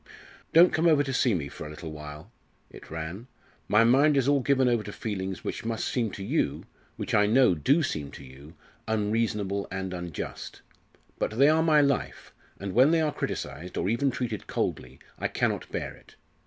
[0.51, 2.31] "Don't come over to see me for a little while,"
[2.71, 3.27] it ran.
[3.67, 6.63] "My mind is all given over to feelings which must seem to you
[6.95, 8.55] which, I know, do seem to you
[8.87, 10.63] unreasonable and unjust.
[11.19, 15.27] But they are my life, and when they are criticised, or even treated coldly, I
[15.27, 16.15] cannot bear it.